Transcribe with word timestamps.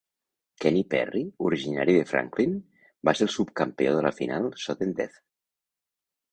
Kenny 0.63 0.79
Perry, 0.93 1.21
originari 1.49 1.95
de 1.99 2.07
Franklin, 2.13 2.57
va 3.11 3.15
ser 3.21 3.29
el 3.29 3.33
subcampió 3.37 3.95
de 3.99 4.03
la 4.09 4.15
final 4.23 4.51
"sudden-death". 4.67 5.25